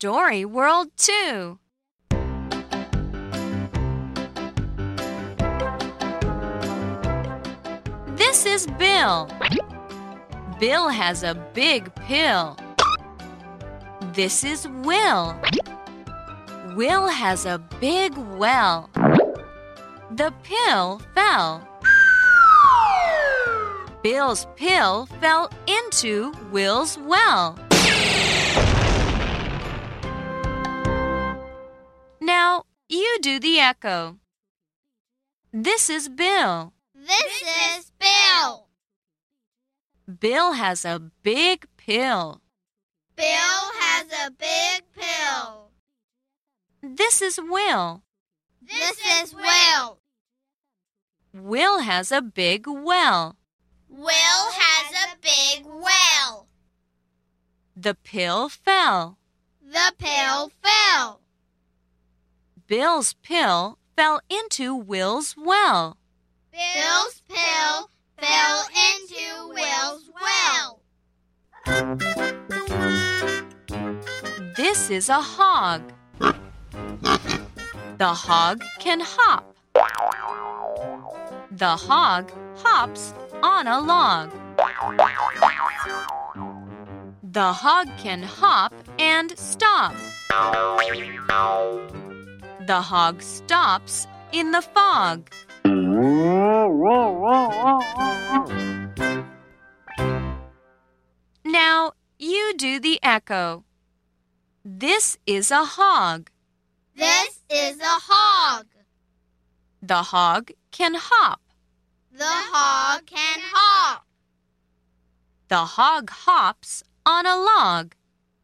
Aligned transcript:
Story 0.00 0.44
World 0.44 0.90
2. 0.96 1.58
This 8.14 8.46
is 8.46 8.68
Bill. 8.78 9.28
Bill 10.60 10.88
has 10.88 11.24
a 11.24 11.34
big 11.52 11.92
pill. 11.96 12.56
This 14.12 14.44
is 14.44 14.68
Will. 14.68 15.34
Will 16.76 17.08
has 17.08 17.44
a 17.44 17.58
big 17.80 18.16
well. 18.38 18.88
The 20.12 20.32
pill 20.44 21.00
fell. 21.12 21.68
Bill's 24.04 24.46
pill 24.54 25.06
fell 25.20 25.50
into 25.66 26.32
Will's 26.52 26.96
well. 26.98 27.58
You 32.88 33.18
do 33.20 33.38
the 33.38 33.58
echo. 33.58 34.18
This 35.52 35.90
is 35.90 36.08
Bill. 36.08 36.72
This 36.94 37.42
is 37.76 37.92
Bill. 37.98 38.66
Bill 40.20 40.52
has 40.52 40.84
a 40.84 40.98
big 41.22 41.66
pill. 41.76 42.40
Bill 43.16 43.26
has 43.26 44.06
a 44.26 44.30
big 44.30 44.82
pill. 44.96 45.70
This 46.82 47.20
is 47.20 47.38
Will. 47.38 48.02
This 48.62 48.98
is 49.20 49.34
Will. 49.34 49.98
Will 51.34 51.80
has 51.80 52.10
a 52.10 52.22
big 52.22 52.66
well. 52.66 53.36
Will 53.88 54.50
has 54.52 55.12
a 55.12 55.16
big 55.20 55.66
well. 55.66 56.46
The 57.76 57.94
pill 57.94 58.48
fell. 58.48 59.18
The 59.62 59.92
pill 59.98 60.50
fell. 60.62 61.20
Bill's 62.68 63.14
pill 63.22 63.78
fell 63.96 64.20
into 64.28 64.76
Will's 64.76 65.34
well. 65.38 65.96
Bill's 66.52 67.22
pill 67.26 67.88
fell 68.18 68.68
into 68.86 69.48
Will's 69.48 70.10
well. 70.20 70.82
This 74.54 74.90
is 74.90 75.08
a 75.08 75.22
hog. 75.22 75.80
The 77.96 78.12
hog 78.12 78.62
can 78.78 79.00
hop. 79.00 79.56
The 81.50 81.74
hog 81.74 82.30
hops 82.56 83.14
on 83.42 83.66
a 83.66 83.80
log. 83.80 84.30
The 87.22 87.50
hog 87.50 87.88
can 87.96 88.22
hop 88.22 88.74
and 88.98 89.38
stop. 89.38 89.94
The 92.68 92.82
hog 92.82 93.22
stops 93.22 94.06
in 94.30 94.50
the 94.50 94.60
fog. 94.60 95.30
Now 101.46 101.92
you 102.18 102.52
do 102.58 102.78
the 102.78 103.00
echo. 103.02 103.64
This 104.62 105.16
is 105.24 105.50
a 105.50 105.64
hog. 105.64 106.28
This 106.94 107.40
is 107.48 107.80
a 107.80 107.98
hog. 108.10 108.66
The 109.80 110.02
hog 110.02 110.50
can 110.70 110.92
hop. 110.94 111.40
The 112.12 112.36
hog 112.52 113.06
can 113.06 113.40
hop. 113.44 114.04
The 115.48 115.64
hog 115.64 116.10
hops 116.10 116.82
on 117.06 117.24
a 117.24 117.34
log. 117.34 117.94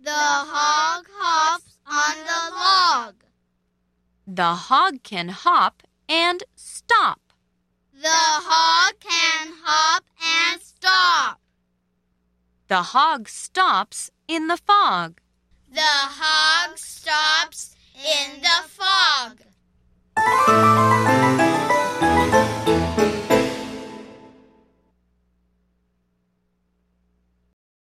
The 0.00 0.10
hog 0.10 1.06
hops 1.12 1.76
on 1.84 2.16
the 2.24 2.42
log. 2.56 3.26
The 4.36 4.54
hog 4.68 5.02
can 5.02 5.30
hop 5.30 5.82
and 6.10 6.44
stop. 6.56 7.32
The 7.94 8.20
hog 8.50 8.92
can 9.00 9.54
hop 9.64 10.04
and 10.20 10.60
stop. 10.60 11.40
The 12.68 12.82
hog 12.92 13.30
stops 13.30 14.10
in 14.28 14.48
the 14.48 14.58
fog. 14.58 15.22
The 15.72 15.80
hog 16.20 16.76
stops 16.76 17.76
in 17.94 18.42
the 18.42 18.68
fog. 18.68 19.05